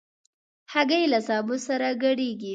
هګۍ 0.73 1.03
له 1.13 1.19
سابه 1.27 1.55
سره 1.67 1.87
ګډېږي. 2.03 2.49